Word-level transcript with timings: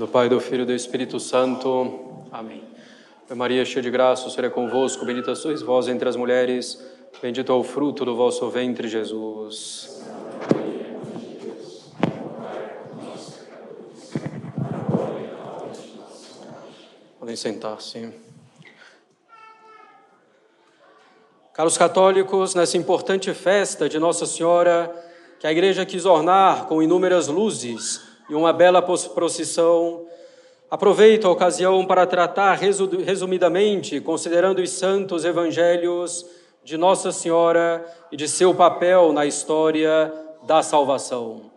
Do 0.00 0.08
Pai, 0.08 0.30
do 0.30 0.40
Filho 0.40 0.62
e 0.62 0.64
do 0.64 0.72
Espírito 0.72 1.20
Santo. 1.20 2.24
Amém. 2.32 2.64
Maria, 3.36 3.66
cheia 3.66 3.82
de 3.82 3.90
graça, 3.90 4.28
o 4.28 4.30
Senhor 4.30 4.46
é 4.46 4.48
convosco, 4.48 5.04
bendita 5.04 5.34
sois 5.34 5.60
vós 5.60 5.88
entre 5.88 6.08
as 6.08 6.16
mulheres, 6.16 6.82
bendito 7.20 7.52
é 7.52 7.54
o 7.54 7.62
fruto 7.62 8.02
do 8.02 8.16
vosso 8.16 8.48
ventre, 8.48 8.88
Jesus. 8.88 10.02
Podem 17.18 17.36
sentar-se. 17.36 18.10
Caros 21.52 21.76
católicos, 21.76 22.54
nessa 22.54 22.78
importante 22.78 23.34
festa 23.34 23.86
de 23.86 23.98
Nossa 23.98 24.24
Senhora, 24.24 24.90
que 25.38 25.46
a 25.46 25.52
Igreja 25.52 25.84
quis 25.84 26.06
ornar 26.06 26.68
com 26.68 26.82
inúmeras 26.82 27.28
luzes, 27.28 28.09
e 28.30 28.34
uma 28.34 28.52
bela 28.52 28.80
procissão. 28.80 30.06
Aproveito 30.70 31.26
a 31.26 31.30
ocasião 31.32 31.84
para 31.84 32.06
tratar 32.06 32.54
resumidamente, 32.54 34.00
considerando 34.00 34.62
os 34.62 34.70
santos 34.70 35.24
evangelhos 35.24 36.24
de 36.62 36.76
Nossa 36.76 37.10
Senhora 37.10 37.84
e 38.12 38.16
de 38.16 38.28
seu 38.28 38.54
papel 38.54 39.12
na 39.12 39.26
história 39.26 40.12
da 40.44 40.62
salvação. 40.62 41.50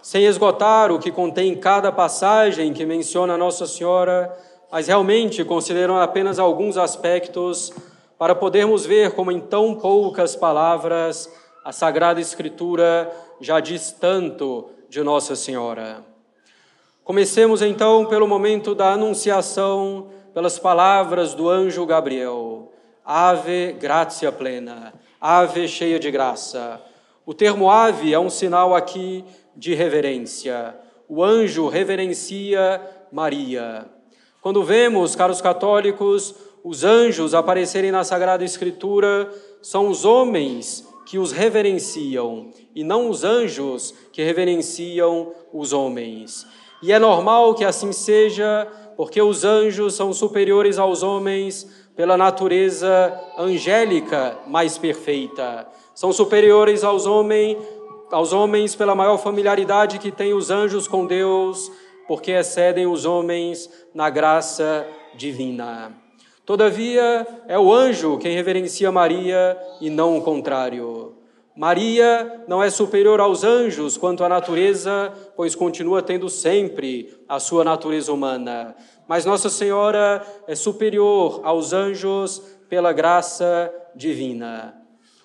Sem 0.00 0.24
esgotar 0.24 0.90
o 0.90 0.98
que 0.98 1.12
contém 1.12 1.54
cada 1.54 1.92
passagem 1.92 2.72
que 2.72 2.86
menciona 2.86 3.36
Nossa 3.36 3.66
Senhora, 3.66 4.34
mas 4.72 4.86
realmente 4.86 5.44
considerando 5.44 6.00
apenas 6.00 6.38
alguns 6.38 6.78
aspectos 6.78 7.70
para 8.18 8.34
podermos 8.34 8.86
ver 8.86 9.10
como 9.12 9.30
em 9.30 9.40
tão 9.40 9.74
poucas 9.74 10.34
palavras 10.34 11.30
a 11.62 11.72
Sagrada 11.72 12.20
Escritura 12.20 13.10
já 13.38 13.60
diz 13.60 13.92
tanto 13.92 14.70
de 14.90 15.04
Nossa 15.04 15.36
Senhora. 15.36 16.04
Comecemos 17.04 17.62
então 17.62 18.06
pelo 18.06 18.26
momento 18.26 18.74
da 18.74 18.92
anunciação, 18.92 20.08
pelas 20.34 20.58
palavras 20.58 21.32
do 21.32 21.48
anjo 21.48 21.86
Gabriel. 21.86 22.72
Ave, 23.04 23.72
gratia 23.78 24.32
plena, 24.32 24.92
ave 25.20 25.68
cheia 25.68 25.96
de 25.96 26.10
graça. 26.10 26.80
O 27.24 27.32
termo 27.32 27.70
ave 27.70 28.12
é 28.12 28.18
um 28.18 28.28
sinal 28.28 28.74
aqui 28.74 29.24
de 29.54 29.74
reverência. 29.74 30.74
O 31.08 31.22
anjo 31.22 31.68
reverencia 31.68 32.80
Maria. 33.12 33.86
Quando 34.40 34.64
vemos, 34.64 35.14
caros 35.14 35.40
católicos, 35.40 36.34
os 36.64 36.82
anjos 36.82 37.32
aparecerem 37.32 37.92
na 37.92 38.02
Sagrada 38.02 38.44
Escritura, 38.44 39.32
são 39.62 39.88
os 39.88 40.04
homens 40.04 40.89
que 41.10 41.18
os 41.18 41.32
reverenciam 41.32 42.50
e 42.72 42.84
não 42.84 43.10
os 43.10 43.24
anjos 43.24 43.92
que 44.12 44.22
reverenciam 44.22 45.32
os 45.52 45.72
homens. 45.72 46.46
E 46.80 46.92
é 46.92 47.00
normal 47.00 47.52
que 47.56 47.64
assim 47.64 47.90
seja, 47.90 48.68
porque 48.96 49.20
os 49.20 49.44
anjos 49.44 49.94
são 49.94 50.12
superiores 50.12 50.78
aos 50.78 51.02
homens 51.02 51.68
pela 51.96 52.16
natureza 52.16 53.12
angélica 53.36 54.38
mais 54.46 54.78
perfeita. 54.78 55.66
São 55.96 56.12
superiores 56.12 56.84
aos 56.84 57.06
homens, 57.06 57.58
aos 58.12 58.32
homens 58.32 58.76
pela 58.76 58.94
maior 58.94 59.18
familiaridade 59.18 59.98
que 59.98 60.12
têm 60.12 60.32
os 60.32 60.48
anjos 60.48 60.86
com 60.86 61.06
Deus, 61.06 61.72
porque 62.06 62.30
excedem 62.30 62.86
os 62.86 63.04
homens 63.04 63.68
na 63.92 64.08
graça 64.10 64.86
divina. 65.16 65.92
Todavia, 66.50 67.24
é 67.46 67.56
o 67.56 67.72
anjo 67.72 68.18
quem 68.18 68.34
reverencia 68.34 68.90
Maria 68.90 69.56
e 69.80 69.88
não 69.88 70.18
o 70.18 70.20
contrário. 70.20 71.14
Maria 71.54 72.42
não 72.48 72.60
é 72.60 72.68
superior 72.68 73.20
aos 73.20 73.44
anjos 73.44 73.96
quanto 73.96 74.24
à 74.24 74.28
natureza, 74.28 75.12
pois 75.36 75.54
continua 75.54 76.02
tendo 76.02 76.28
sempre 76.28 77.16
a 77.28 77.38
sua 77.38 77.62
natureza 77.62 78.12
humana. 78.12 78.74
Mas 79.06 79.24
Nossa 79.24 79.48
Senhora 79.48 80.26
é 80.48 80.56
superior 80.56 81.40
aos 81.44 81.72
anjos 81.72 82.42
pela 82.68 82.92
graça 82.92 83.72
divina. 83.94 84.74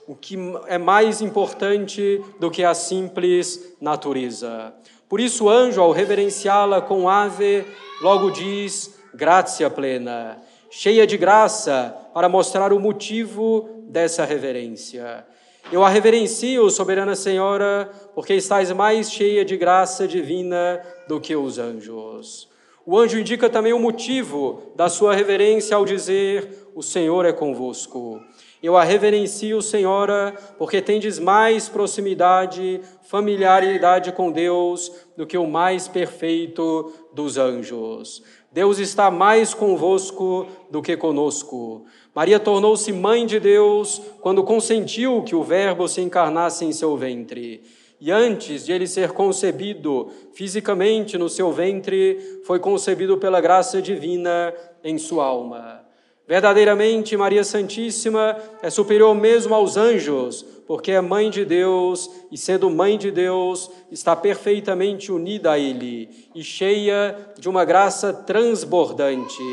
O 0.08 0.16
que 0.16 0.38
é 0.68 0.78
mais 0.78 1.22
importante 1.22 2.24
do 2.40 2.52
que 2.52 2.64
a 2.64 2.76
simples 2.76 3.76
natureza. 3.82 4.76
Por 5.10 5.20
isso, 5.20 5.46
o 5.46 5.50
anjo, 5.50 5.82
ao 5.82 5.92
reverenciá-la 5.92 6.82
com 6.82 7.10
ave, 7.10 7.66
logo 8.00 8.30
diz: 8.30 8.96
graça 9.16 9.68
plena 9.72 10.40
cheia 10.78 11.08
de 11.08 11.16
graça, 11.16 11.96
para 12.14 12.28
mostrar 12.28 12.74
o 12.74 12.80
motivo 12.82 13.86
dessa 13.88 14.26
reverência. 14.26 15.26
Eu 15.72 15.86
a 15.86 15.90
reverencio, 15.90 16.70
soberana 16.70 17.16
Senhora, 17.16 17.90
porque 18.14 18.34
estás 18.34 18.70
mais 18.74 19.10
cheia 19.10 19.46
de 19.46 19.56
graça 19.56 20.06
divina 20.06 20.82
do 21.08 21.22
que 21.22 21.34
os 21.34 21.58
anjos. 21.58 22.50
O 22.86 23.00
anjo 23.00 23.18
indica 23.18 23.50
também 23.50 23.72
o 23.72 23.80
motivo 23.80 24.74
da 24.76 24.90
sua 24.90 25.16
reverência 25.16 25.78
ao 25.78 25.86
dizer: 25.86 26.68
O 26.76 26.84
Senhor 26.84 27.26
é 27.26 27.32
convosco. 27.32 28.20
Eu 28.62 28.76
a 28.76 28.84
reverencio, 28.84 29.62
Senhora, 29.62 30.36
porque 30.58 30.82
tendes 30.82 31.20
mais 31.20 31.70
proximidade, 31.70 32.82
familiaridade 33.04 34.12
com 34.12 34.30
Deus 34.30 34.92
do 35.16 35.26
que 35.26 35.38
o 35.38 35.48
mais 35.48 35.88
perfeito 35.88 36.92
dos 37.14 37.38
anjos. 37.38 38.22
Deus 38.56 38.80
está 38.80 39.12
mais 39.12 39.54
convosco 39.54 40.48
do 40.72 40.82
que 40.82 40.96
conosco. 40.96 41.84
Maria 42.16 42.40
tornou-se 42.40 42.90
mãe 42.94 43.26
de 43.26 43.38
Deus 43.38 44.02
quando 44.22 44.46
consentiu 44.46 45.24
que 45.24 45.36
o 45.36 45.44
Verbo 45.44 45.90
se 45.90 46.00
encarnasse 46.00 46.64
em 46.64 46.72
seu 46.72 46.96
ventre. 46.96 47.64
E 48.00 48.10
antes 48.10 48.66
de 48.66 48.72
ele 48.72 48.88
ser 48.88 49.12
concebido 49.12 50.10
fisicamente 50.34 51.18
no 51.18 51.28
seu 51.28 51.52
ventre, 51.52 52.18
foi 52.46 52.58
concebido 52.58 53.18
pela 53.18 53.42
graça 53.42 53.82
divina 53.82 54.54
em 54.82 54.98
sua 54.98 55.26
alma. 55.26 55.85
Verdadeiramente, 56.28 57.16
Maria 57.16 57.44
Santíssima 57.44 58.36
é 58.64 58.70
superior 58.72 59.14
mesmo 59.14 59.54
aos 59.54 59.78
anjos, 59.78 60.44
porque 60.66 60.92
é 60.92 61.00
mãe 61.00 61.30
de 61.30 61.46
Deus 61.46 62.10
e, 62.32 62.38
sendo 62.38 62.70
mãe 62.70 62.98
de 62.98 63.12
Deus, 63.12 63.70
está 63.92 64.16
perfeitamente 64.16 65.12
unida 65.12 65.52
a 65.52 65.60
Ele 65.60 66.10
e 66.34 66.44
cheia 66.44 67.16
de 67.38 67.48
uma 67.48 67.64
graça 67.64 68.12
transbordante, 68.12 69.44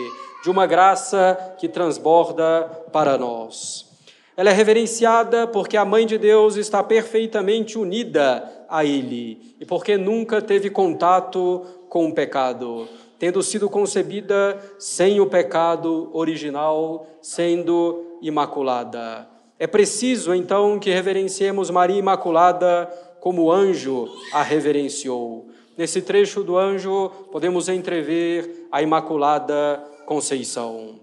de 0.42 0.48
uma 0.50 0.66
graça 0.66 1.56
que 1.58 1.68
transborda 1.68 2.62
para 2.90 3.18
nós. 3.18 3.92
Ela 4.34 4.48
é 4.48 4.54
reverenciada 4.54 5.46
porque 5.46 5.76
a 5.76 5.84
mãe 5.84 6.06
de 6.06 6.16
Deus 6.16 6.56
está 6.56 6.82
perfeitamente 6.82 7.76
unida 7.78 8.50
a 8.66 8.82
Ele 8.82 9.54
e 9.60 9.66
porque 9.66 9.98
nunca 9.98 10.40
teve 10.40 10.70
contato 10.70 11.66
com 11.90 12.06
o 12.06 12.14
pecado 12.14 12.88
tendo 13.22 13.40
sido 13.40 13.70
concebida 13.70 14.60
sem 14.80 15.20
o 15.20 15.26
pecado 15.26 16.10
original, 16.12 17.06
sendo 17.20 18.18
imaculada. 18.20 19.28
É 19.60 19.64
preciso, 19.68 20.34
então, 20.34 20.76
que 20.76 20.90
reverenciemos 20.90 21.70
Maria 21.70 21.96
Imaculada 21.96 22.90
como 23.20 23.42
o 23.42 23.52
anjo 23.52 24.08
a 24.32 24.42
reverenciou. 24.42 25.46
Nesse 25.78 26.02
trecho 26.02 26.42
do 26.42 26.58
anjo, 26.58 27.12
podemos 27.30 27.68
entrever 27.68 28.66
a 28.72 28.82
Imaculada 28.82 29.80
Conceição. 30.04 30.98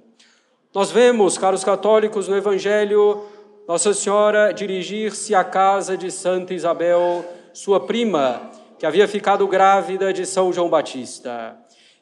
Nós 0.75 0.91
vemos, 0.91 1.37
caros 1.37 1.63
católicos, 1.63 2.27
no 2.27 2.35
Evangelho, 2.35 3.23
Nossa 3.65 3.93
Senhora 3.93 4.51
dirigir-se 4.51 5.33
à 5.33 5.45
casa 5.45 5.95
de 5.95 6.11
Santa 6.11 6.53
Isabel, 6.53 7.23
sua 7.53 7.79
prima, 7.79 8.41
que 8.77 8.85
havia 8.85 9.07
ficado 9.07 9.47
grávida 9.47 10.11
de 10.11 10.25
São 10.25 10.51
João 10.51 10.69
Batista. 10.69 11.57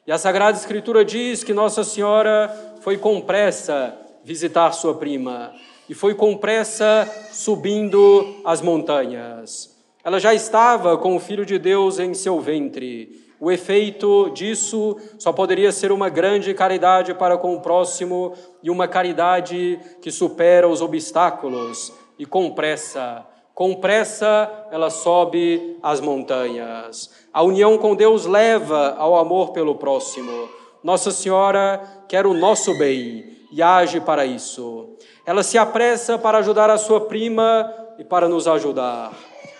E 0.08 0.10
a 0.10 0.16
Sagrada 0.16 0.56
Escritura 0.56 1.04
diz 1.04 1.44
que 1.44 1.52
Nossa 1.52 1.84
Senhora 1.84 2.50
foi 2.80 2.96
com 2.96 3.20
pressa 3.20 3.94
visitar 4.24 4.72
sua 4.72 4.94
prima 4.94 5.52
e 5.86 5.92
foi 5.92 6.14
com 6.14 6.34
pressa 6.34 7.06
subindo 7.30 8.40
as 8.42 8.62
montanhas. 8.62 9.76
Ela 10.02 10.18
já 10.18 10.32
estava 10.32 10.96
com 10.96 11.14
o 11.14 11.20
Filho 11.20 11.44
de 11.44 11.58
Deus 11.58 11.98
em 11.98 12.14
seu 12.14 12.40
ventre. 12.40 13.22
O 13.38 13.52
efeito 13.52 14.30
disso 14.30 14.96
só 15.18 15.30
poderia 15.30 15.70
ser 15.72 15.92
uma 15.92 16.08
grande 16.08 16.54
caridade 16.54 17.12
para 17.12 17.36
com 17.36 17.54
o 17.54 17.60
próximo 17.60 18.32
e 18.62 18.70
uma 18.70 18.88
caridade 18.88 19.78
que 20.00 20.10
supera 20.10 20.66
os 20.66 20.80
obstáculos 20.80 21.92
e 22.18 22.24
com 22.24 22.52
pressa 22.52 23.26
com 23.58 23.74
pressa 23.74 24.48
ela 24.70 24.88
sobe 24.88 25.76
as 25.82 26.00
montanhas. 26.00 27.10
A 27.32 27.42
união 27.42 27.76
com 27.76 27.96
Deus 27.96 28.24
leva 28.24 28.94
ao 28.96 29.16
amor 29.16 29.50
pelo 29.50 29.74
próximo. 29.74 30.48
Nossa 30.80 31.10
Senhora 31.10 31.82
quer 32.06 32.24
o 32.24 32.32
nosso 32.32 32.78
bem 32.78 33.36
e 33.50 33.60
age 33.60 34.00
para 34.00 34.24
isso. 34.24 34.90
Ela 35.26 35.42
se 35.42 35.58
apressa 35.58 36.16
para 36.16 36.38
ajudar 36.38 36.70
a 36.70 36.78
sua 36.78 37.00
prima 37.00 37.68
e 37.98 38.04
para 38.04 38.28
nos 38.28 38.46
ajudar. 38.46 39.10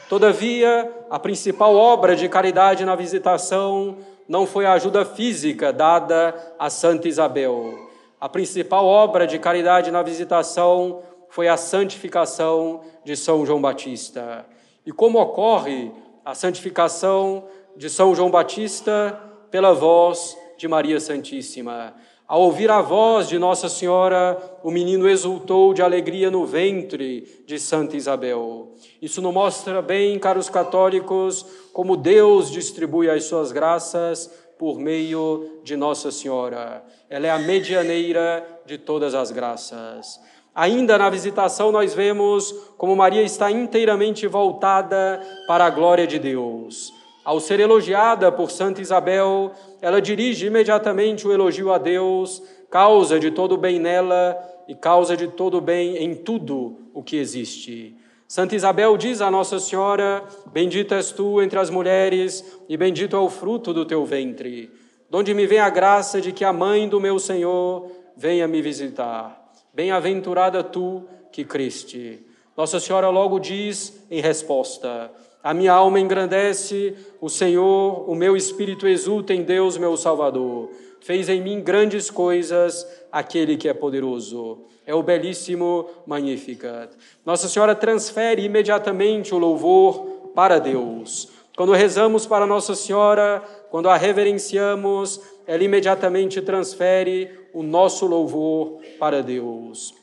Todavia, 0.09 0.89
a 1.11 1.19
principal 1.19 1.75
obra 1.75 2.15
de 2.15 2.29
caridade 2.29 2.85
na 2.85 2.95
visitação 2.95 3.97
não 4.29 4.47
foi 4.47 4.65
a 4.65 4.75
ajuda 4.75 5.05
física 5.05 5.73
dada 5.73 6.55
a 6.57 6.71
Santa 6.71 7.09
Isabel. 7.09 7.75
A 8.21 8.29
principal 8.29 8.87
obra 8.87 9.27
de 9.27 9.41
caridade 9.41 9.91
na 9.91 10.03
visitação 10.03 11.03
foi 11.31 11.49
a 11.49 11.57
santificação 11.57 12.83
de 13.05 13.17
São 13.17 13.45
João 13.45 13.61
Batista. 13.61 14.47
E 14.85 14.93
como 14.93 15.21
ocorre 15.21 15.93
a 16.25 16.35
santificação 16.35 17.45
de 17.77 17.89
São 17.89 18.15
João 18.15 18.31
Batista, 18.31 19.19
pela 19.51 19.73
voz 19.73 20.37
de 20.57 20.69
Maria 20.69 21.01
Santíssima. 21.01 21.95
Ao 22.27 22.43
ouvir 22.43 22.71
a 22.71 22.83
voz 22.83 23.27
de 23.27 23.39
Nossa 23.39 23.71
Senhora, 23.71 24.37
o 24.63 24.71
menino 24.71 25.09
exultou 25.09 25.73
de 25.73 25.81
alegria 25.81 26.31
no 26.31 26.45
ventre 26.45 27.43
de 27.47 27.59
Santa 27.59 27.97
Isabel. 27.97 28.75
Isso 29.01 29.23
nos 29.23 29.33
mostra 29.33 29.81
bem, 29.81 30.19
caros 30.19 30.51
católicos, 30.51 31.47
como 31.73 31.97
Deus 31.97 32.51
distribui 32.51 33.09
as 33.09 33.25
suas 33.25 33.51
graças 33.51 34.31
por 34.59 34.79
meio 34.79 35.61
de 35.65 35.75
Nossa 35.77 36.11
Senhora. 36.11 36.85
Ela 37.09 37.29
é 37.29 37.31
a 37.31 37.39
medianeira 37.39 38.47
de 38.67 38.77
todas 38.77 39.15
as 39.15 39.31
graças. 39.31 40.21
Ainda 40.59 40.99
na 40.99 41.09
visitação, 41.09 41.71
nós 41.71 41.95
vemos 41.95 42.53
como 42.77 42.97
Maria 42.97 43.23
está 43.23 43.49
inteiramente 43.49 44.27
voltada 44.27 45.25
para 45.47 45.65
a 45.65 45.71
glória 45.71 46.05
de 46.05 46.19
Deus. 46.19 46.93
Ao 47.25 47.39
ser 47.39 47.61
elogiada 47.61 48.33
por 48.33 48.51
Santa 48.51 48.81
Isabel, 48.81 49.53
ela 49.81 50.03
dirige 50.03 50.47
imediatamente 50.47 51.29
o 51.29 51.33
elogio 51.33 51.73
a 51.73 51.79
Deus, 51.79 52.43
causa 52.69 53.21
de 53.21 53.31
todo 53.31 53.53
o 53.53 53.57
bem 53.57 53.79
nela 53.79 54.37
e 54.67 54.75
causa 54.75 55.17
de 55.17 55.29
todo 55.29 55.59
o 55.59 55.61
bem 55.61 55.97
em 55.99 56.13
tudo 56.13 56.77
o 56.93 57.05
que 57.05 57.19
existe. 57.19 57.95
Santa 58.27 58.57
Isabel 58.57 58.97
diz 58.97 59.21
a 59.21 59.31
Nossa 59.31 59.61
Senhora: 59.61 60.25
Bendita 60.53 60.97
és 60.97 61.13
tu 61.13 61.41
entre 61.41 61.61
as 61.61 61.71
mulheres, 61.71 62.45
e 62.69 62.77
bendito 62.77 63.15
é 63.15 63.21
o 63.21 63.31
fruto 63.31 63.73
do 63.73 63.85
teu 63.85 64.05
ventre, 64.05 64.73
donde 65.09 65.33
me 65.35 65.47
vem 65.47 65.61
a 65.61 65.71
graça 65.71 66.21
de 66.21 66.33
que 66.33 66.45
a 66.45 66.53
mãe 66.53 66.89
do 66.89 66.99
meu 66.99 67.17
Senhor 67.21 67.89
venha 68.17 68.49
me 68.49 68.61
visitar. 68.61 69.38
Bem-aventurada 69.79 70.65
tu 70.65 71.05
que 71.31 71.45
criste. 71.45 72.27
Nossa 72.57 72.81
Senhora 72.81 73.11
logo 73.11 73.39
diz 73.39 74.05
em 74.11 74.21
resposta: 74.21 75.09
A 75.41 75.55
minha 75.55 75.73
alma 75.73 76.01
engrandece 76.01 76.97
o 77.21 77.29
Senhor, 77.29 78.11
o 78.11 78.13
meu 78.17 78.37
espírito 78.37 78.89
exulta 78.89 79.33
em 79.33 79.45
Deus, 79.45 79.79
meu 79.79 79.97
Salvador. 79.97 80.69
Fez 81.01 81.29
em 81.29 81.41
mim 81.41 81.61
grandes 81.61 82.11
coisas 82.11 82.85
aquele 83.13 83.57
que 83.57 83.69
é 83.69 83.73
poderoso. 83.73 84.65
É 84.85 84.93
o 84.93 85.01
belíssimo 85.01 85.89
Magnificat. 86.05 86.91
Nossa 87.25 87.49
Senhora 87.49 87.77
transfere 87.77 88.43
imediatamente 88.43 89.33
o 89.33 89.39
louvor 89.39 90.33
para 90.35 90.59
Deus. 90.59 91.29
Quando 91.57 91.73
rezamos 91.73 92.27
para 92.27 92.47
Nossa 92.47 92.75
Senhora, 92.75 93.45
quando 93.71 93.89
a 93.89 93.97
reverenciamos, 93.97 95.21
ela 95.49 95.65
imediatamente 95.65 96.43
transfere 96.43 97.31
o 97.55 97.63
nosso 97.63 98.07
louvor 98.07 98.83
para 98.99 99.23
Deus. 99.23 99.95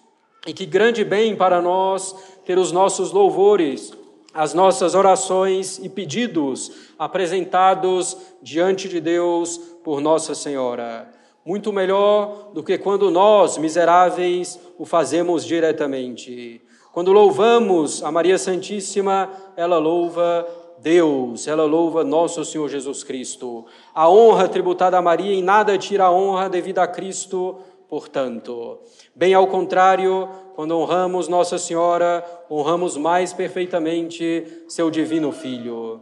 E 0.48 0.52
que 0.52 0.66
grande 0.66 1.04
bem 1.04 1.36
para 1.36 1.62
nós 1.62 2.16
ter 2.44 2.58
os 2.58 2.72
nossos 2.72 3.12
louvores, 3.12 3.94
as 4.34 4.56
nossas 4.56 4.96
orações 4.96 5.78
e 5.78 5.88
pedidos 5.88 6.72
apresentados 6.98 8.18
diante 8.42 8.90
de 8.90 9.00
Deus 9.00 9.60
por 9.84 10.02
Nossa 10.02 10.34
Senhora. 10.34 11.14
Muito 11.46 11.72
melhor 11.72 12.50
do 12.52 12.64
que 12.64 12.76
quando 12.80 13.12
nós, 13.12 13.60
miseráveis, 13.60 14.60
o 14.80 14.86
fazemos 14.86 15.46
diretamente. 15.46 16.60
Quando 16.92 17.14
louvamos 17.14 18.04
a 18.04 18.12
Maria 18.12 18.40
Santíssima, 18.40 19.30
ela 19.56 19.78
louva 19.78 20.48
Deus, 20.80 21.48
ela 21.48 21.64
louva 21.64 22.04
nosso 22.04 22.44
Senhor 22.44 22.70
Jesus 22.70 23.04
Cristo. 23.04 23.66
A 23.94 24.10
honra 24.10 24.48
tributada 24.48 24.98
a 24.98 25.02
Maria 25.02 25.34
em 25.34 25.42
nada 25.42 25.78
tira 25.78 26.06
a 26.06 26.12
honra 26.12 26.50
devida 26.50 26.84
a 26.84 26.88
Cristo, 26.88 27.58
portanto. 27.88 28.80
Bem 29.16 29.34
ao 29.34 29.48
contrário, 29.48 30.30
quando 30.56 30.78
honramos 30.78 31.28
Nossa 31.28 31.58
Senhora, 31.58 32.24
honramos 32.50 32.98
mais 32.98 33.34
perfeitamente 33.34 34.46
seu 34.68 34.92
divino 34.92 35.32
Filho. 35.32 36.02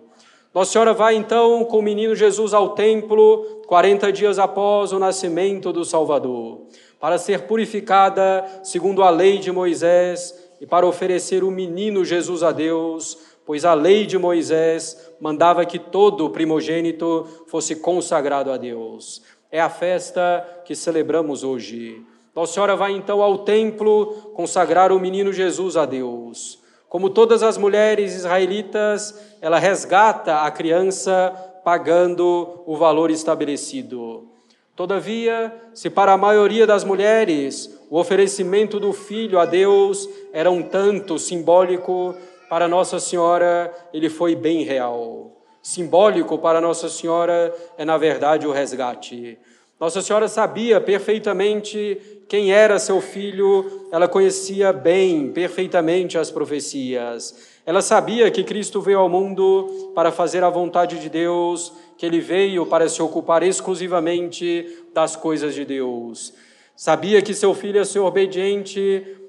Nossa 0.54 0.72
Senhora 0.72 0.94
vai 0.94 1.16
então 1.16 1.66
com 1.66 1.80
o 1.80 1.82
menino 1.82 2.16
Jesus 2.16 2.54
ao 2.54 2.70
templo, 2.70 3.64
40 3.66 4.12
dias 4.12 4.38
após 4.38 4.92
o 4.92 5.00
nascimento 5.00 5.74
do 5.74 5.84
Salvador, 5.84 6.68
para 7.00 7.18
ser 7.18 7.48
purificada 7.48 8.46
segundo 8.64 9.02
a 9.02 9.10
lei 9.10 9.40
de 9.40 9.52
Moisés 9.52 10.52
e 10.62 10.68
para 10.68 10.86
oferecer 10.86 11.44
o 11.44 11.50
menino 11.50 12.06
Jesus 12.06 12.44
a 12.44 12.52
Deus 12.52 13.33
pois 13.46 13.66
a 13.66 13.74
lei 13.74 14.06
de 14.06 14.18
Moisés 14.18 15.12
mandava 15.20 15.66
que 15.66 15.80
todo 15.80 16.30
primogênito 16.30 17.28
fosse 17.48 17.76
consagrado 17.76 18.52
a 18.52 18.58
Deus. 18.58 19.22
É 19.52 19.62
a 19.62 19.70
festa 19.70 20.46
que 20.66 20.76
celebramos 20.76 21.44
hoje. 21.44 22.02
Nossa 22.36 22.54
Senhora 22.54 22.76
vai 22.76 22.94
então 22.94 23.22
ao 23.22 23.40
templo 23.40 24.08
consagrar 24.34 24.92
o 24.92 25.00
menino 25.00 25.32
Jesus 25.32 25.78
a 25.78 25.86
Deus. 25.86 26.60
Como 26.90 27.10
todas 27.10 27.44
as 27.44 27.58
mulheres 27.58 28.16
israelitas, 28.16 29.20
ela 29.42 29.60
resgata 29.60 30.42
a 30.42 30.52
criança 30.52 31.32
pagando 31.64 32.64
o 32.66 32.76
valor 32.76 33.10
estabelecido. 33.12 34.28
Todavia, 34.76 35.54
se 35.74 35.90
para 35.90 36.14
a 36.14 36.18
maioria 36.18 36.66
das 36.66 36.84
mulheres 36.84 37.80
o 37.92 38.00
oferecimento 38.00 38.80
do 38.80 38.92
filho 38.92 39.40
a 39.40 39.46
Deus 39.46 40.10
era 40.32 40.50
um 40.50 40.64
tanto 40.64 41.20
simbólico, 41.20 42.16
para 42.54 42.68
Nossa 42.68 43.00
Senhora 43.00 43.74
ele 43.92 44.12
foi 44.12 44.36
bem 44.36 44.62
real. 44.62 45.42
Simbólico 45.60 46.38
para 46.38 46.62
Nossa 46.62 46.88
Senhora 46.88 47.52
é, 47.80 47.84
na 47.84 47.98
verdade, 47.98 48.46
o 48.46 48.52
resgate. 48.52 49.40
Nossa 49.80 50.04
Senhora 50.04 50.28
sabia 50.28 50.80
perfeitamente 50.80 52.00
quem 52.30 52.54
era 52.54 52.78
seu 52.78 53.02
filho, 53.02 53.88
ela 53.92 54.08
conhecia 54.08 54.72
bem, 54.72 55.32
perfeitamente 55.32 56.16
as 56.16 56.30
profecias. 56.30 57.36
Ela 57.66 57.82
sabia 57.82 58.30
que 58.30 58.44
Cristo 58.44 58.80
veio 58.82 59.00
ao 59.00 59.10
mundo 59.10 59.92
para 59.96 60.12
fazer 60.12 60.44
a 60.44 60.50
vontade 60.52 61.00
de 61.00 61.10
Deus, 61.10 61.74
que 61.98 62.06
ele 62.06 62.20
veio 62.20 62.68
para 62.68 62.88
se 62.88 63.02
ocupar 63.02 63.42
exclusivamente 63.42 64.86
das 64.94 65.16
coisas 65.16 65.56
de 65.56 65.66
Deus. 65.66 66.36
Sabia 66.76 67.20
que 67.20 67.34
seu 67.34 67.56
filho 67.56 67.78
ia 67.78 67.86
ser 67.86 67.98
obediente 67.98 69.23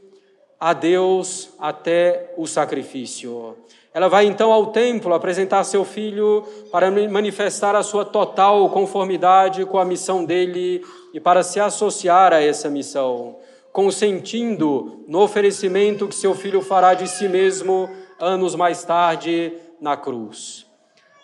a 0.58 0.72
Deus 0.72 1.50
até 1.58 2.32
o 2.36 2.46
sacrifício. 2.46 3.56
Ela 3.92 4.08
vai 4.08 4.26
então 4.26 4.52
ao 4.52 4.66
templo 4.66 5.14
apresentar 5.14 5.62
seu 5.62 5.84
filho 5.84 6.44
para 6.72 6.90
manifestar 6.90 7.76
a 7.76 7.82
sua 7.82 8.04
total 8.04 8.68
conformidade 8.70 9.64
com 9.64 9.78
a 9.78 9.84
missão 9.84 10.24
dele 10.24 10.84
e 11.12 11.20
para 11.20 11.44
se 11.44 11.60
associar 11.60 12.32
a 12.32 12.42
essa 12.42 12.68
missão, 12.68 13.36
consentindo 13.72 15.04
no 15.06 15.20
oferecimento 15.20 16.08
que 16.08 16.14
seu 16.14 16.34
filho 16.34 16.60
fará 16.60 16.94
de 16.94 17.08
si 17.08 17.28
mesmo 17.28 17.88
anos 18.18 18.56
mais 18.56 18.84
tarde 18.84 19.52
na 19.80 19.96
cruz. 19.96 20.66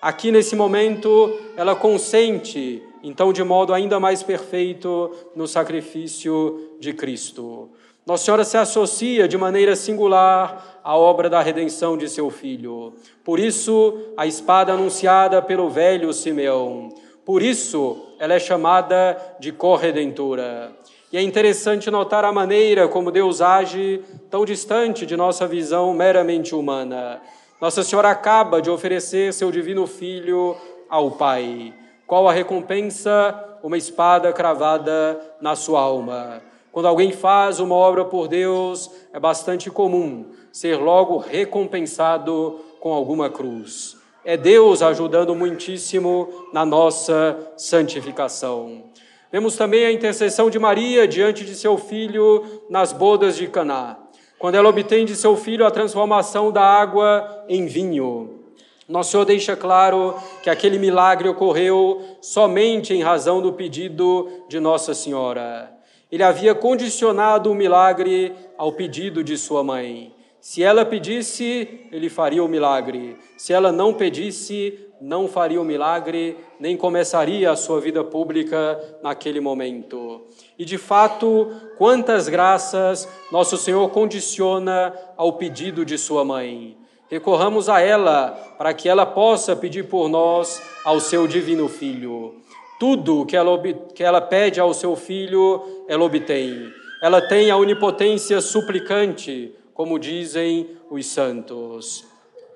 Aqui 0.01 0.31
nesse 0.31 0.57
momento, 0.57 1.39
ela 1.57 1.75
consente, 1.75 2.83
então, 3.03 3.33
de 3.33 3.43
modo 3.43 3.75
ainda 3.75 4.01
mais 4.01 4.23
perfeito, 4.23 5.11
no 5.35 5.47
sacrifício 5.47 6.77
de 6.79 6.93
Cristo. 6.95 7.69
Nossa 8.11 8.25
Senhora 8.25 8.43
se 8.43 8.57
associa 8.57 9.29
de 9.29 9.39
maneira 9.39 9.77
singular 9.77 10.81
à 10.83 10.97
obra 10.97 11.31
da 11.31 11.41
redenção 11.41 11.97
de 11.97 12.09
seu 12.09 12.29
filho. 12.29 12.93
Por 13.23 13.39
isso, 13.39 13.97
a 14.17 14.27
espada 14.27 14.73
anunciada 14.73 15.41
pelo 15.41 15.71
velho 15.71 16.13
Simeão. 16.13 16.89
Por 17.25 17.41
isso, 17.41 18.05
ela 18.19 18.35
é 18.35 18.41
chamada 18.41 19.17
de 19.39 19.53
corredentora. 19.53 20.73
E 21.13 21.19
é 21.19 21.23
interessante 21.23 21.89
notar 21.89 22.25
a 22.25 22.33
maneira 22.33 22.89
como 22.89 23.13
Deus 23.13 23.41
age 23.41 24.03
tão 24.29 24.45
distante 24.45 25.07
de 25.07 25.17
nossa 25.17 25.47
visão 25.47 25.95
meramente 25.95 26.53
humana. 26.53 27.23
Nossa 27.61 27.85
Senhora 27.85 28.11
acaba 28.11 28.61
de 28.61 28.69
oferecer 28.69 29.33
seu 29.33 29.53
divino 29.53 29.87
Filho 29.87 30.57
ao 30.89 31.13
Pai. 31.13 31.73
Qual 32.09 32.29
a 32.29 32.33
recompensa? 32.33 33.61
Uma 33.63 33.77
espada 33.77 34.33
cravada 34.33 35.21
na 35.41 35.55
sua 35.55 35.81
alma. 35.81 36.50
Quando 36.73 36.87
alguém 36.87 37.11
faz 37.11 37.59
uma 37.59 37.75
obra 37.75 38.05
por 38.05 38.29
Deus, 38.29 38.91
é 39.13 39.19
bastante 39.19 39.71
comum 39.71 40.27
ser 40.53 40.77
logo 40.77 41.19
recompensado 41.19 42.61
com 42.79 42.93
alguma 42.93 43.29
cruz. 43.29 43.97
É 44.25 44.37
Deus 44.37 44.83
ajudando 44.83 45.35
muitíssimo 45.35 46.29
na 46.53 46.65
nossa 46.65 47.37
santificação. 47.57 48.85
Vemos 49.33 49.57
também 49.57 49.85
a 49.85 49.93
intercessão 49.93 50.51
de 50.51 50.59
Maria 50.59 51.09
diante 51.09 51.45
de 51.45 51.55
seu 51.55 51.77
filho 51.79 52.63
nas 52.69 52.93
bodas 52.93 53.37
de 53.37 53.47
Caná, 53.47 53.97
quando 54.39 54.57
ela 54.57 54.69
obtém 54.69 55.05
de 55.05 55.17
seu 55.17 55.37
filho 55.37 55.67
a 55.67 55.71
transformação 55.71 56.53
da 56.53 56.63
água 56.63 57.45
em 57.49 57.67
vinho. 57.67 58.41
Nosso 58.89 59.13
Senhor 59.13 59.25
deixa 59.25 59.55
claro 59.57 60.17
que 60.43 60.51
aquele 60.51 60.79
milagre 60.79 61.29
ocorreu 61.29 62.03
somente 62.21 62.93
em 62.93 63.03
razão 63.03 63.41
do 63.41 63.53
pedido 63.53 64.29
de 64.49 64.59
Nossa 64.59 64.95
Senhora. 64.95 65.80
Ele 66.11 66.23
havia 66.23 66.55
condicionado 66.55 67.51
o 67.51 67.55
milagre 67.55 68.35
ao 68.59 68.73
pedido 68.73 69.23
de 69.23 69.37
sua 69.37 69.63
mãe. 69.63 70.13
Se 70.41 70.63
ela 70.63 70.85
pedisse, 70.85 71.87
ele 71.93 72.09
faria 72.09 72.43
o 72.43 72.49
milagre. 72.49 73.17
Se 73.37 73.53
ela 73.53 73.71
não 73.71 73.93
pedisse, 73.93 74.91
não 75.01 75.29
faria 75.29 75.61
o 75.61 75.65
milagre, 75.65 76.37
nem 76.59 76.77
começaria 76.77 77.51
a 77.51 77.57
sua 77.57 77.81
vida 77.81 78.03
pública 78.03 78.99
naquele 79.03 79.41
momento. 79.41 80.23
E 80.59 80.65
de 80.65 80.79
fato, 80.79 81.51
quantas 81.79 82.29
graças 82.29 83.09
nosso 83.31 83.57
Senhor 83.57 83.89
condiciona 83.91 84.95
ao 85.17 85.35
pedido 85.35 85.85
de 85.85 85.97
sua 85.97 86.25
mãe. 86.25 86.77
Recorramos 87.11 87.69
a 87.69 87.81
ela 87.81 88.31
para 88.57 88.73
que 88.73 88.89
ela 88.89 89.05
possa 89.05 89.57
pedir 89.57 89.89
por 89.89 90.09
nós 90.09 90.63
ao 90.85 91.01
seu 91.01 91.27
divino 91.27 91.69
Filho. 91.69 92.37
Tudo 92.81 93.27
que 93.27 93.37
ela, 93.37 93.57
que 93.95 94.03
ela 94.03 94.23
pede 94.23 94.59
ao 94.59 94.73
seu 94.73 94.97
filho, 94.97 95.85
ela 95.87 96.03
obtém. 96.03 96.73
Ela 97.03 97.21
tem 97.21 97.51
a 97.51 97.57
onipotência 97.59 98.41
suplicante, 98.41 99.55
como 99.75 99.99
dizem 99.99 100.67
os 100.91 101.05
santos. 101.05 102.10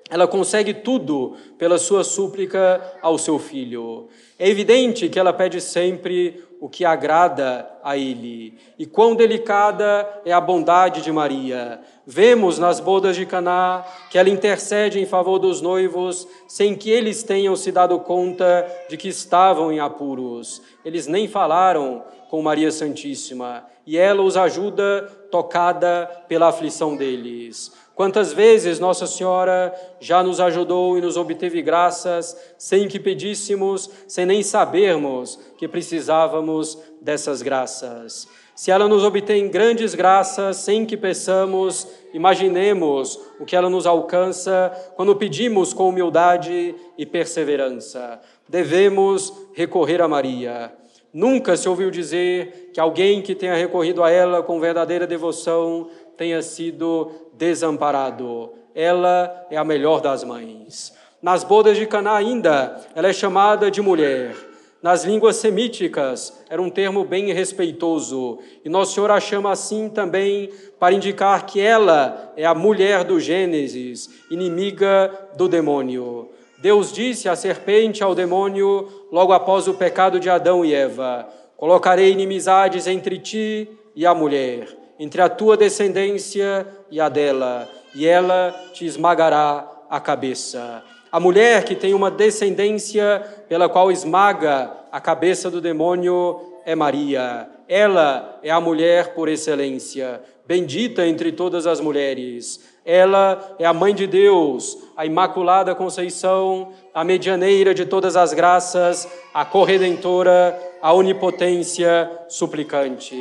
Ela 0.09 0.27
consegue 0.27 0.73
tudo 0.73 1.35
pela 1.57 1.79
sua 1.79 2.03
súplica 2.03 2.81
ao 3.01 3.17
seu 3.17 3.39
filho. 3.39 4.07
É 4.37 4.47
evidente 4.47 5.09
que 5.09 5.19
ela 5.19 5.33
pede 5.33 5.59
sempre 5.59 6.43
o 6.61 6.69
que 6.69 6.85
agrada 6.85 7.67
a 7.83 7.97
ele. 7.97 8.57
E 8.77 8.85
quão 8.85 9.15
delicada 9.15 10.07
é 10.23 10.31
a 10.31 10.39
bondade 10.39 11.01
de 11.01 11.11
Maria. 11.11 11.79
Vemos 12.05 12.59
nas 12.59 12.79
bodas 12.79 13.15
de 13.15 13.25
Caná 13.25 13.83
que 14.09 14.17
ela 14.17 14.29
intercede 14.29 14.99
em 14.99 15.05
favor 15.05 15.39
dos 15.39 15.59
noivos 15.59 16.27
sem 16.47 16.75
que 16.75 16.89
eles 16.89 17.23
tenham 17.23 17.55
se 17.55 17.71
dado 17.71 17.99
conta 17.99 18.65
de 18.87 18.97
que 18.97 19.07
estavam 19.07 19.71
em 19.71 19.79
apuros. 19.79 20.61
Eles 20.83 21.07
nem 21.07 21.27
falaram 21.27 22.03
com 22.29 22.41
Maria 22.41 22.71
Santíssima, 22.71 23.63
e 23.85 23.97
ela 23.97 24.21
os 24.21 24.35
ajuda 24.35 25.03
tocada 25.29 26.09
pela 26.27 26.47
aflição 26.47 26.97
deles. 26.97 27.71
Quantas 27.95 28.33
vezes 28.33 28.77
Nossa 28.77 29.07
Senhora 29.07 29.73
já 30.01 30.21
nos 30.21 30.41
ajudou 30.41 30.97
e 30.97 31.01
nos 31.01 31.15
obteve 31.15 31.61
graças 31.61 32.37
sem 32.57 32.89
que 32.89 32.99
pedíssemos, 32.99 33.89
sem 34.05 34.25
nem 34.25 34.43
sabermos 34.43 35.39
que 35.57 35.65
precisávamos 35.65 36.77
dessas 37.01 37.41
graças. 37.41 38.27
Se 38.53 38.69
ela 38.69 38.87
nos 38.89 39.03
obtém 39.03 39.47
grandes 39.49 39.95
graças 39.95 40.57
sem 40.57 40.85
que 40.85 40.97
peçamos, 40.97 41.87
imaginemos 42.13 43.17
o 43.39 43.45
que 43.45 43.55
ela 43.55 43.69
nos 43.69 43.85
alcança 43.85 44.71
quando 44.95 45.15
pedimos 45.15 45.73
com 45.73 45.87
humildade 45.87 46.75
e 46.97 47.05
perseverança. 47.05 48.19
Devemos 48.47 49.33
recorrer 49.53 50.01
a 50.01 50.07
Maria. 50.07 50.73
Nunca 51.13 51.55
se 51.55 51.69
ouviu 51.69 51.89
dizer 51.89 52.71
que 52.73 52.79
alguém 52.79 53.21
que 53.21 53.33
tenha 53.33 53.55
recorrido 53.55 54.03
a 54.03 54.11
ela 54.11 54.43
com 54.43 54.59
verdadeira 54.59 55.07
devoção 55.07 55.89
tenha 56.17 56.41
sido 56.41 57.11
desamparado. 57.33 58.51
Ela 58.73 59.47
é 59.49 59.57
a 59.57 59.63
melhor 59.63 60.01
das 60.01 60.23
mães. 60.23 60.93
Nas 61.21 61.43
bodas 61.43 61.77
de 61.77 61.85
Caná 61.85 62.15
ainda, 62.15 62.79
ela 62.93 63.07
é 63.07 63.13
chamada 63.13 63.71
de 63.71 63.81
mulher. 63.81 64.35
Nas 64.81 65.03
línguas 65.03 65.37
semíticas, 65.37 66.43
era 66.49 66.61
um 66.61 66.69
termo 66.69 67.03
bem 67.03 67.33
respeitoso. 67.33 68.37
E 68.63 68.69
Nossa 68.69 68.93
Senhora 68.93 69.15
a 69.15 69.19
chama 69.19 69.51
assim 69.51 69.89
também 69.89 70.51
para 70.79 70.93
indicar 70.93 71.45
que 71.45 71.59
ela 71.59 72.33
é 72.37 72.45
a 72.45 72.53
mulher 72.53 73.03
do 73.03 73.19
Gênesis, 73.19 74.09
inimiga 74.29 75.11
do 75.35 75.47
demônio. 75.47 76.29
Deus 76.59 76.91
disse 76.91 77.27
à 77.27 77.35
serpente 77.35 78.03
ao 78.03 78.13
demônio, 78.13 79.07
logo 79.11 79.33
após 79.33 79.67
o 79.67 79.73
pecado 79.73 80.19
de 80.19 80.29
Adão 80.29 80.63
e 80.63 80.73
Eva: 80.73 81.27
Colocarei 81.57 82.11
inimizades 82.11 82.85
entre 82.85 83.17
ti 83.17 83.69
e 83.95 84.05
a 84.05 84.13
mulher 84.13 84.74
entre 84.99 85.21
a 85.21 85.29
tua 85.29 85.57
descendência 85.57 86.67
e 86.89 86.99
a 86.99 87.09
dela, 87.09 87.67
e 87.93 88.05
ela 88.05 88.53
te 88.73 88.85
esmagará 88.85 89.69
a 89.89 89.99
cabeça. 89.99 90.83
A 91.11 91.19
mulher 91.19 91.63
que 91.63 91.75
tem 91.75 91.93
uma 91.93 92.11
descendência 92.11 93.23
pela 93.47 93.69
qual 93.69 93.91
esmaga 93.91 94.71
a 94.91 94.99
cabeça 94.99 95.49
do 95.49 95.61
demônio 95.61 96.41
é 96.65 96.75
Maria. 96.75 97.47
Ela 97.67 98.39
é 98.43 98.51
a 98.51 98.59
mulher 98.59 99.13
por 99.13 99.29
excelência, 99.29 100.21
bendita 100.45 101.07
entre 101.07 101.31
todas 101.31 101.65
as 101.65 101.79
mulheres. 101.79 102.59
Ela 102.85 103.55
é 103.57 103.65
a 103.65 103.73
mãe 103.73 103.95
de 103.95 104.05
Deus, 104.05 104.77
a 104.95 105.05
Imaculada 105.05 105.73
Conceição, 105.73 106.73
a 106.93 107.03
medianeira 107.03 107.73
de 107.73 107.85
todas 107.85 108.15
as 108.15 108.33
graças, 108.33 109.07
a 109.33 109.43
corredentora, 109.45 110.57
a 110.81 110.93
onipotência 110.93 112.11
suplicante. 112.27 113.15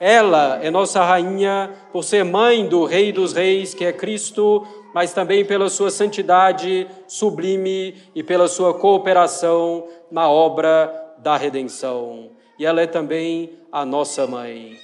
Ela 0.00 0.58
é 0.62 0.70
nossa 0.70 1.04
rainha 1.04 1.70
por 1.92 2.02
ser 2.02 2.24
mãe 2.24 2.66
do 2.66 2.84
Rei 2.84 3.12
dos 3.12 3.32
Reis, 3.32 3.74
que 3.74 3.84
é 3.84 3.92
Cristo, 3.92 4.66
mas 4.92 5.12
também 5.12 5.44
pela 5.44 5.68
sua 5.68 5.90
santidade 5.90 6.86
sublime 7.06 7.94
e 8.14 8.22
pela 8.22 8.48
sua 8.48 8.74
cooperação 8.74 9.86
na 10.10 10.28
obra 10.28 10.92
da 11.18 11.36
redenção. 11.36 12.30
E 12.58 12.66
ela 12.66 12.80
é 12.80 12.86
também 12.86 13.58
a 13.70 13.84
nossa 13.84 14.26
mãe. 14.26 14.76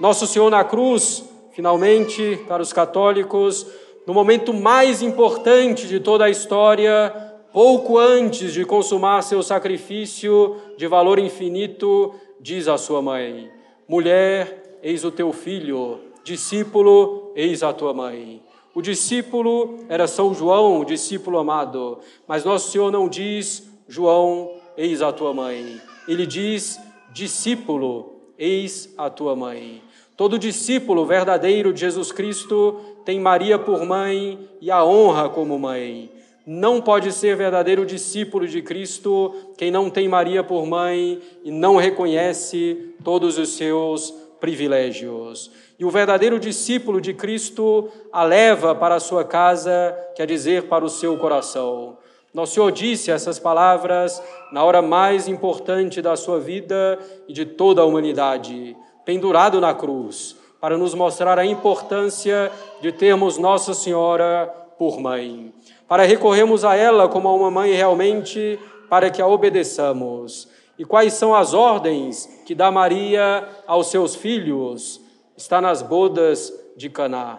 Nosso 0.00 0.26
Senhor 0.26 0.50
na 0.50 0.64
cruz, 0.64 1.24
finalmente, 1.52 2.40
para 2.48 2.62
os 2.62 2.72
católicos, 2.72 3.66
no 4.06 4.12
momento 4.12 4.52
mais 4.52 5.00
importante 5.00 5.86
de 5.86 6.00
toda 6.00 6.24
a 6.24 6.30
história, 6.30 7.14
pouco 7.52 7.96
antes 7.96 8.52
de 8.52 8.64
consumar 8.64 9.22
seu 9.22 9.42
sacrifício 9.42 10.56
de 10.76 10.86
valor 10.86 11.18
infinito, 11.18 12.14
diz 12.40 12.66
à 12.66 12.76
sua 12.76 13.00
mãe: 13.00 13.53
Mulher, 13.86 14.78
eis 14.82 15.04
o 15.04 15.10
teu 15.10 15.32
filho, 15.32 16.00
discípulo, 16.24 17.32
eis 17.36 17.62
a 17.62 17.72
tua 17.72 17.92
mãe. 17.92 18.42
O 18.74 18.80
discípulo 18.80 19.84
era 19.88 20.06
São 20.06 20.34
João, 20.34 20.80
o 20.80 20.84
discípulo 20.84 21.38
amado, 21.38 21.98
mas 22.26 22.44
Nosso 22.44 22.72
Senhor 22.72 22.90
não 22.90 23.08
diz, 23.08 23.68
João, 23.86 24.52
eis 24.76 25.02
a 25.02 25.12
tua 25.12 25.34
mãe. 25.34 25.80
Ele 26.08 26.26
diz, 26.26 26.80
discípulo, 27.12 28.14
eis 28.38 28.92
a 28.96 29.10
tua 29.10 29.36
mãe. 29.36 29.82
Todo 30.16 30.38
discípulo 30.38 31.04
verdadeiro 31.04 31.72
de 31.72 31.80
Jesus 31.80 32.10
Cristo 32.10 32.80
tem 33.04 33.20
Maria 33.20 33.58
por 33.58 33.84
mãe 33.84 34.48
e 34.60 34.70
a 34.70 34.84
honra 34.84 35.28
como 35.28 35.58
mãe. 35.58 36.10
Não 36.46 36.80
pode 36.80 37.10
ser 37.10 37.36
verdadeiro 37.36 37.86
discípulo 37.86 38.46
de 38.46 38.60
Cristo 38.60 39.34
quem 39.56 39.70
não 39.70 39.88
tem 39.88 40.06
Maria 40.06 40.44
por 40.44 40.66
mãe 40.66 41.20
e 41.42 41.50
não 41.50 41.76
reconhece 41.76 42.94
todos 43.02 43.38
os 43.38 43.56
seus 43.56 44.10
privilégios. 44.40 45.50
E 45.78 45.86
o 45.86 45.90
verdadeiro 45.90 46.38
discípulo 46.38 47.00
de 47.00 47.14
Cristo 47.14 47.88
a 48.12 48.22
leva 48.22 48.74
para 48.74 48.96
a 48.96 49.00
sua 49.00 49.24
casa, 49.24 49.96
quer 50.14 50.26
dizer, 50.26 50.64
para 50.64 50.84
o 50.84 50.88
seu 50.90 51.16
coração. 51.16 51.96
Nosso 52.34 52.54
Senhor 52.54 52.70
disse 52.70 53.10
essas 53.10 53.38
palavras 53.38 54.22
na 54.52 54.62
hora 54.62 54.82
mais 54.82 55.28
importante 55.28 56.02
da 56.02 56.14
sua 56.14 56.38
vida 56.38 56.98
e 57.26 57.32
de 57.32 57.46
toda 57.46 57.80
a 57.80 57.86
humanidade, 57.86 58.76
pendurado 59.04 59.62
na 59.62 59.72
cruz, 59.72 60.36
para 60.60 60.76
nos 60.76 60.94
mostrar 60.94 61.38
a 61.38 61.46
importância 61.46 62.52
de 62.82 62.92
termos 62.92 63.38
Nossa 63.38 63.72
Senhora 63.72 64.52
por 64.78 65.00
mãe, 65.00 65.54
para 65.88 66.04
recorrermos 66.04 66.64
a 66.64 66.74
ela 66.74 67.08
como 67.08 67.28
a 67.28 67.34
uma 67.34 67.50
mãe 67.50 67.72
realmente, 67.72 68.58
para 68.88 69.10
que 69.10 69.20
a 69.20 69.26
obedeçamos 69.26 70.48
e 70.78 70.84
quais 70.84 71.14
são 71.14 71.34
as 71.34 71.54
ordens 71.54 72.26
que 72.44 72.54
dá 72.54 72.70
Maria 72.70 73.48
aos 73.66 73.88
seus 73.88 74.14
filhos? 74.14 75.00
Está 75.36 75.60
nas 75.60 75.82
bodas 75.82 76.52
de 76.76 76.90
Caná. 76.90 77.38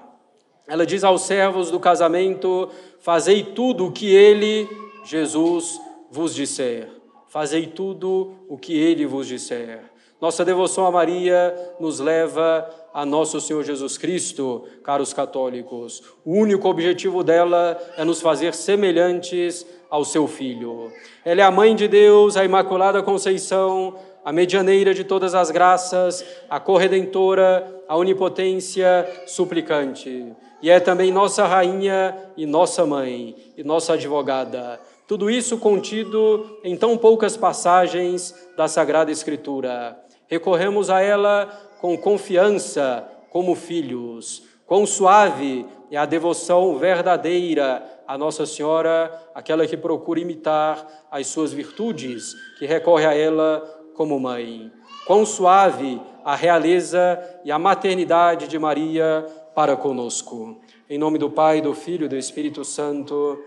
Ela 0.68 0.86
diz 0.86 1.04
aos 1.04 1.24
servos 1.24 1.70
do 1.70 1.80
casamento: 1.80 2.70
Fazei 3.00 3.44
tudo 3.44 3.88
o 3.88 3.92
que 3.92 4.14
ele, 4.14 4.68
Jesus, 5.04 5.80
vos 6.10 6.34
disser. 6.34 6.90
Fazei 7.28 7.68
tudo 7.68 8.34
o 8.48 8.58
que 8.58 8.78
ele 8.78 9.06
vos 9.06 9.28
disser. 9.28 9.84
Nossa 10.22 10.46
devoção 10.46 10.86
a 10.86 10.92
Maria 10.92 11.54
nos 11.80 12.00
leva 12.00 12.68
a 12.96 13.06
nosso 13.06 13.42
Senhor 13.42 13.62
Jesus 13.62 13.98
Cristo, 13.98 14.64
caros 14.82 15.12
católicos. 15.12 16.02
O 16.24 16.32
único 16.32 16.70
objetivo 16.70 17.26
dela 17.26 17.78
é 17.98 18.06
nos 18.06 18.22
fazer 18.22 18.54
semelhantes 18.54 19.68
ao 19.90 20.06
seu 20.06 20.26
Filho. 20.30 20.94
Ela 21.26 21.42
é 21.42 21.44
a 21.44 21.52
mãe 21.52 21.76
de 21.76 21.90
Deus, 21.90 22.38
a 22.38 22.46
Imaculada 22.46 23.04
Conceição, 23.04 23.96
a 24.24 24.32
medianeira 24.32 24.94
de 24.94 25.04
todas 25.04 25.36
as 25.36 25.52
graças, 25.52 26.24
a 26.50 26.58
corredentora, 26.58 27.82
a 27.86 27.98
onipotência 27.98 29.06
suplicante. 29.28 30.32
E 30.62 30.70
é 30.70 30.80
também 30.80 31.12
nossa 31.12 31.46
rainha 31.46 32.16
e 32.38 32.46
nossa 32.46 32.86
mãe 32.86 33.36
e 33.58 33.64
nossa 33.64 33.96
advogada. 33.96 34.80
Tudo 35.06 35.30
isso 35.30 35.58
contido 35.58 36.60
em 36.64 36.78
tão 36.78 36.98
poucas 36.98 37.36
passagens 37.36 38.34
da 38.56 38.70
Sagrada 38.70 39.12
Escritura. 39.12 40.00
Recorremos 40.28 40.90
a 40.90 41.02
ela 41.02 41.65
com 41.80 41.98
confiança, 41.98 43.08
como 43.30 43.56
filhos. 43.56 44.44
Quão 44.66 44.86
suave 44.86 45.66
é 45.92 45.98
a 45.98 46.06
devoção 46.06 46.78
verdadeira 46.78 47.96
a 48.08 48.18
Nossa 48.18 48.46
Senhora, 48.46 49.12
aquela 49.34 49.66
que 49.66 49.76
procura 49.76 50.20
imitar 50.20 50.88
as 51.10 51.28
suas 51.28 51.52
virtudes, 51.52 52.36
que 52.58 52.66
recorre 52.66 53.06
a 53.06 53.16
ela 53.16 53.62
como 53.96 54.20
mãe. 54.20 54.72
Quão 55.08 55.26
suave 55.26 56.02
a 56.24 56.36
realeza 56.36 57.20
e 57.44 57.52
a 57.52 57.60
maternidade 57.60 58.48
de 58.48 58.58
Maria 58.60 59.26
para 59.54 59.76
conosco. 59.76 60.60
Em 60.90 60.98
nome 60.98 61.18
do 61.18 61.30
Pai, 61.30 61.62
do 61.62 61.74
Filho 61.74 62.06
e 62.06 62.10
do 62.10 62.16
Espírito 62.16 62.64
Santo. 62.64 63.42